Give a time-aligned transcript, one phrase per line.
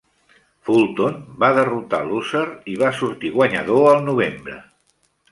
[0.67, 2.41] Fulton va derrotar Loser
[2.73, 4.57] i va sortir guanyador al novembre.